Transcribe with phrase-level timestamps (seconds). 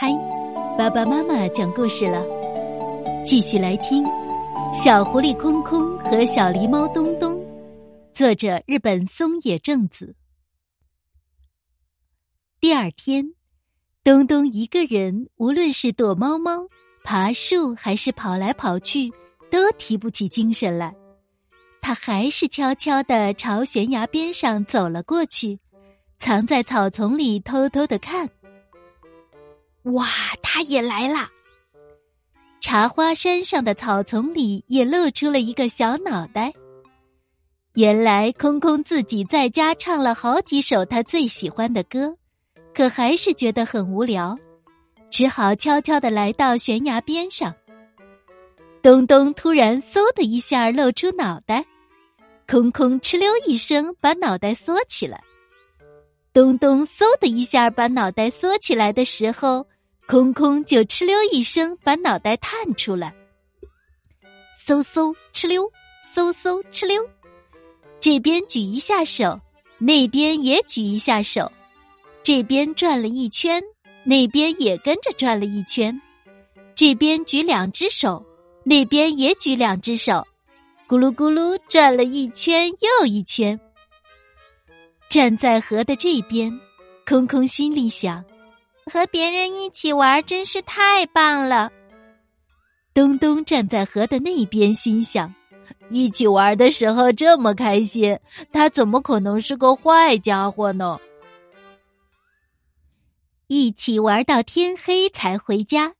[0.00, 0.12] 嗨，
[0.78, 2.24] 爸爸妈妈讲故事了，
[3.26, 4.04] 继续来听
[4.72, 7.34] 《小狐狸空空和小狸猫东东》，
[8.14, 10.14] 作者日本松野正子。
[12.60, 13.34] 第二天，
[14.04, 16.68] 东东一个人，无论是躲猫猫、
[17.02, 19.12] 爬树，还是跑来跑去，
[19.50, 20.94] 都提不起精神来。
[21.80, 25.58] 他还是悄悄的朝悬崖边上走了过去，
[26.20, 28.30] 藏在草丛里偷偷的看。
[29.92, 30.06] 哇，
[30.42, 31.28] 他也来了！
[32.60, 36.52] 茶花山上的草丛里也露出了一个小脑袋。
[37.74, 42.16] 原来空空自己在家唱了好几首他最喜欢的歌，
[42.74, 44.36] 可还是觉得很无聊，
[45.08, 47.54] 只好悄悄的来到悬崖边上。
[48.82, 51.64] 东东突然嗖的一下露出脑袋，
[52.46, 55.22] 空空哧溜一声把脑袋缩起来。
[56.32, 59.64] 东东嗖的一下把脑袋缩起来的时候。
[60.08, 63.14] 空空就哧溜一声把脑袋探出来，
[64.66, 65.70] 嗖嗖哧溜，
[66.14, 67.06] 嗖嗖哧溜，
[68.00, 69.38] 这边举一下手，
[69.76, 71.52] 那边也举一下手，
[72.22, 73.62] 这边转了一圈，
[74.02, 76.00] 那边也跟着转了一圈，
[76.74, 78.24] 这边举两只手，
[78.64, 80.26] 那边也举两只手，
[80.88, 83.60] 咕噜咕噜转了一圈又一圈。
[85.10, 86.58] 站在河的这边，
[87.06, 88.24] 空空心里想。
[88.88, 91.70] 和别人一起玩真是太棒了。
[92.94, 95.32] 东东站在河的那边，心想：
[95.90, 98.18] 一起玩的时候这么开心，
[98.52, 100.98] 他怎么可能是个坏家伙呢？
[103.46, 105.94] 一起玩到天黑才回家，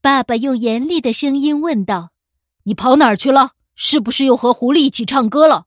[0.00, 2.10] 爸爸用严厉的声音问道
[2.64, 3.50] ：“你跑哪儿去了？
[3.74, 5.64] 是不是又和狐狸一起唱歌了？”“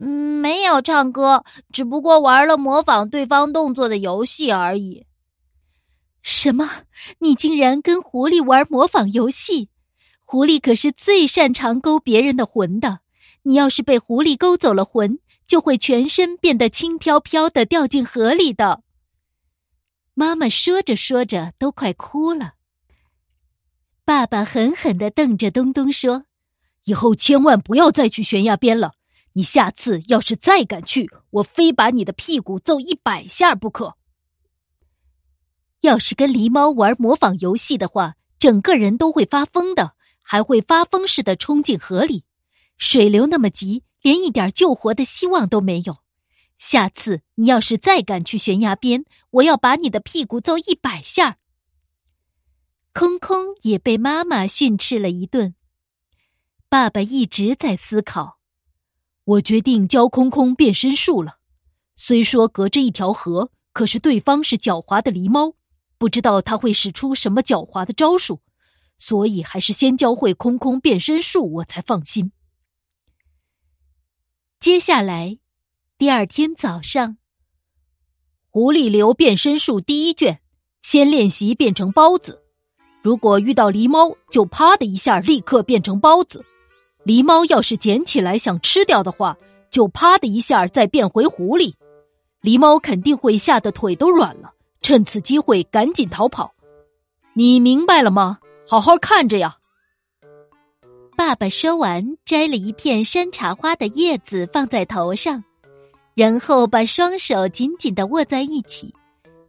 [0.00, 5.04] 嗯，没有唱歌，只不过玩了模仿对方动作的游戏而已。”
[6.22, 6.84] 什么？
[7.18, 9.68] 你竟然跟狐狸玩模仿游戏？
[10.24, 13.00] 狐狸可是最擅长勾别人的魂的。
[13.42, 18.82] 你要是被狐狸勾走了魂，就会全身变得轻飘飘的掉进河里的。
[20.14, 22.54] 妈妈说着说着都快哭了。
[24.04, 26.24] 爸爸狠狠的瞪着东东说
[26.86, 28.92] ：“以后千万不要再去悬崖边了。
[29.32, 33.96] 你下次要是再敢去，我非把你的屁股揍一百下不可。”
[35.82, 42.24] 要是跟狸猫玩模仿游戏的话，整个人都会发疯的，还会发疯似的冲进河里。
[42.78, 45.98] 水流那么急，连一点救活的希望都没有。
[46.56, 51.38] 下次你要是再敢去悬崖边，我要把你的屁股揍一百下。
[52.92, 55.56] 空空也被妈妈训斥了一顿。
[56.68, 58.38] 爸爸一直在思考，
[59.24, 61.38] 我决定教空空变身术了。
[61.96, 65.54] 虽说隔着一条河，可是对方是狡猾的狸猫。
[66.02, 68.40] 不知道他会使出什么狡猾的招数，
[68.98, 72.32] 所以还是先教会空空变身术，我才放心。
[74.58, 75.38] 接下来，
[75.96, 77.18] 第二天早上，
[78.50, 80.40] 狐狸流变身术第一卷，
[80.82, 82.42] 先练习变成包子。
[83.00, 86.44] 如果遇到狸猫，就啪的一下立刻变成包子。
[87.04, 89.38] 狸猫要是捡起来想吃掉的话，
[89.70, 91.74] 就啪的一下再变回狐狸。
[92.40, 94.52] 狸猫肯定会吓得腿都软了。
[94.82, 96.52] 趁此机会赶紧逃跑，
[97.34, 98.38] 你明白了吗？
[98.68, 99.56] 好好看着呀！
[101.16, 105.44] 爸爸说完，摘了一片山茶花的叶子放在头上，
[106.14, 108.92] 然后把双手紧紧的握在一起，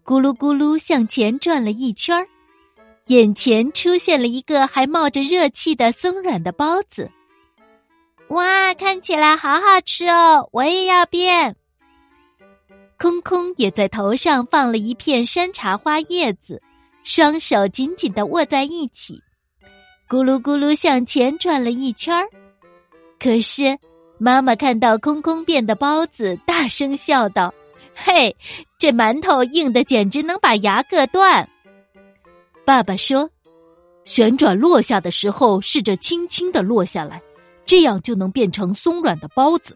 [0.05, 2.27] 咕噜咕噜向前转了一圈儿，
[3.07, 7.09] 眼前出现了一个还冒着热气的松软的包子。
[8.27, 10.47] 哇，看起来好好吃哦！
[10.51, 11.55] 我也要变。
[13.03, 16.61] 空空也在头上放了一片山茶花叶子，
[17.03, 19.21] 双手紧紧的握在一起，
[20.07, 22.25] 咕噜咕噜向前转了一圈儿。
[23.19, 23.77] 可是，
[24.17, 27.53] 妈妈看到空空变的包子，大声笑道
[27.93, 28.33] ：“嘿，
[28.79, 31.49] 这馒头硬的简直能把牙硌断。”
[32.63, 33.29] 爸爸说
[34.05, 37.21] ：“旋转落下的时候，试着轻轻的落下来，
[37.65, 39.75] 这样就能变成松软的包子。”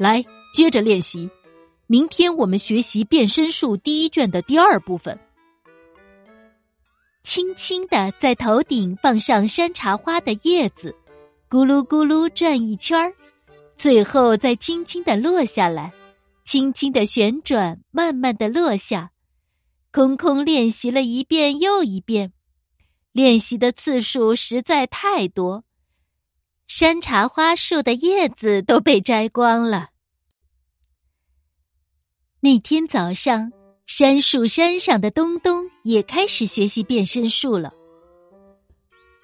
[0.00, 0.24] 来，
[0.54, 1.28] 接着练习。
[1.90, 5.18] 明天我们学习变身术第一卷的第二部分。
[7.24, 10.94] 轻轻的在头顶放上山茶花的叶子，
[11.48, 13.12] 咕噜咕噜转一圈儿，
[13.76, 15.92] 最后再轻轻的落下来，
[16.44, 19.10] 轻轻的旋转，慢慢的落下。
[19.90, 22.32] 空空练习了一遍又一遍，
[23.10, 25.64] 练习的次数实在太多，
[26.68, 29.89] 山茶花树的叶子都被摘光了。
[32.42, 33.52] 那天早上，
[33.84, 37.70] 杉树山上的东东也开始学习变身术了。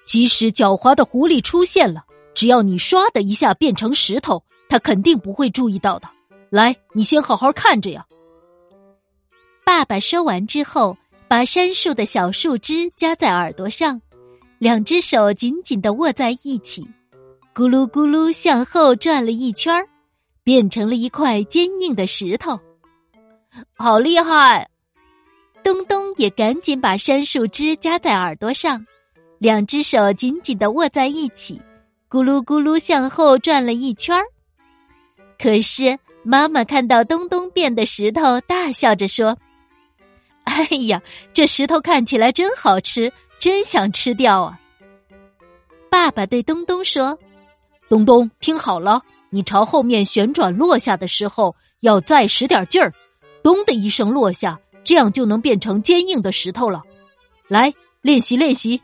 [0.05, 2.05] 即使狡猾的狐狸出现了，
[2.35, 6.07] 只要你唰的一下变成石头，它肯定不会注意到的。
[6.51, 8.05] 来，你先好好看着呀。
[9.65, 10.95] 爸爸说完之后，
[11.27, 13.99] 把杉树的小树枝夹在耳朵上，
[14.59, 16.87] 两只手紧紧的握在一起，
[17.55, 19.73] 咕噜咕噜向后转了一圈，
[20.43, 22.59] 变成了一块坚硬的石头。
[23.75, 24.69] 好厉害！
[25.63, 28.85] 东东也赶紧把杉树枝夹在耳朵上，
[29.37, 31.61] 两只手紧紧的握在一起，
[32.09, 34.23] 咕噜咕噜向后转了一圈儿。
[35.37, 39.37] 可是妈妈看到东东变的石头，大笑着说
[40.45, 41.01] ：“哎呀，
[41.33, 44.59] 这石头看起来真好吃，真想吃掉啊！”
[45.91, 47.17] 爸爸对东东说
[47.89, 52.93] ：“东东，听好了，你朝后面旋转落下的时候，要再使点劲儿，
[53.47, 56.81] 咚的一声落下。”这样就能变成坚硬的石头了。
[57.49, 58.81] 来练习练习，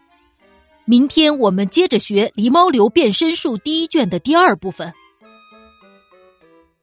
[0.83, 4.94] 明天我们接着学《狸猫流变身术》第一卷的第二部分。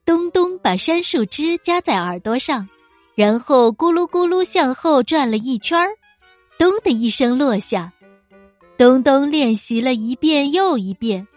[0.07, 2.67] 东东把杉树枝夹在耳朵上，
[3.15, 5.91] 然后咕噜咕噜向后转了一圈儿，
[6.59, 7.93] 咚的一声落下。
[8.79, 11.29] 东东练习了一遍又一遍，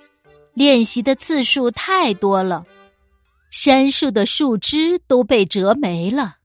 [0.54, 2.64] 练习的次数太多了，
[3.56, 6.38] 杉树的树枝都被折没了。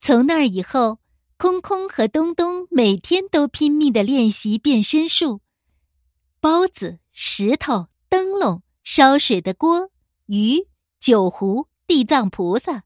[0.00, 0.98] 从那以后，
[1.36, 5.42] 空空和东东每天都拼命的练习变身术：
[6.40, 9.90] 包子、石头、灯笼、烧水的锅、
[10.24, 10.66] 鱼、
[10.98, 12.84] 酒壶、地藏菩萨。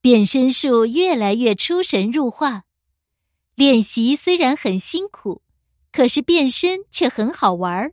[0.00, 2.62] 变身术越来越出神入化。
[3.56, 5.42] 练习虽然很辛苦，
[5.90, 7.92] 可是变身却很好玩儿。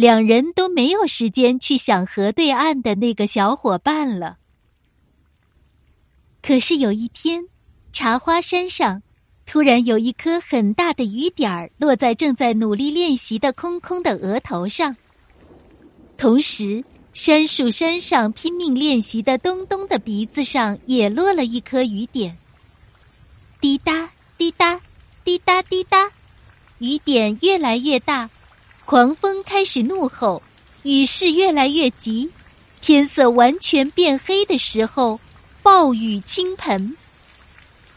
[0.00, 4.38] 两人都没有时间去想河对岸的那个小伙伴了。
[6.42, 7.44] 可是有一天。
[7.92, 9.02] 茶花山上，
[9.46, 14.96] 突然有一颗很大的雨点儿落在正在努力练习的空空的额头上。
[16.16, 22.38] 同时，杉树山上拼命练习的东东的鼻子上也落了一颗雨点。
[23.60, 24.08] 滴答
[24.38, 24.80] 滴答
[25.24, 26.08] 滴答滴答，
[26.78, 28.30] 雨点越来越大，
[28.90, 30.42] 狂风开始怒吼，
[30.82, 32.28] 雨势越来越急，
[32.80, 35.20] 天色完全变黑的时候，
[35.62, 36.96] 暴雨倾盆。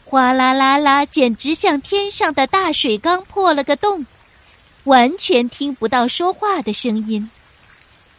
[0.04, 4.06] 哗啦啦啦，简直像天上的大水缸破了个洞，
[4.84, 7.28] 完全听不到说话的声音。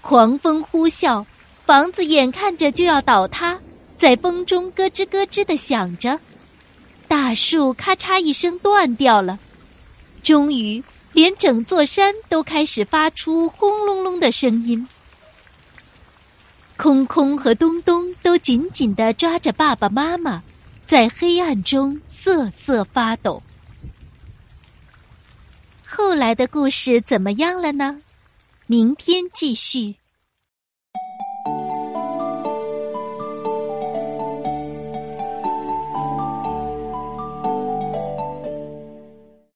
[0.01, 1.25] 狂风呼啸，
[1.65, 3.57] 房子眼看着就要倒塌，
[3.97, 6.19] 在风中咯吱咯吱的响着。
[7.07, 9.39] 大树咔嚓一声断掉了，
[10.21, 10.83] 终于
[11.15, 14.87] 连整座山都开始发出轰隆隆的声音。
[16.77, 20.43] 空空和东东都紧紧的抓着爸爸妈妈。
[20.85, 23.41] 在黑暗中瑟瑟发抖。
[25.83, 28.01] 后来的故事怎么样了呢？
[28.67, 29.95] 明天继续。